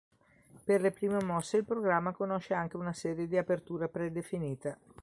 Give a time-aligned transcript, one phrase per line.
[0.63, 4.79] Per le prime mosse il programma conosce anche una serie di aperture predefinite.